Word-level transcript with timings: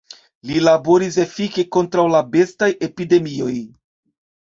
Li 0.51 0.55
laboris 0.67 1.19
efike 1.25 1.67
kontraŭ 1.77 2.07
la 2.17 2.25
bestaj 2.35 2.73
epidemioj. 2.91 3.55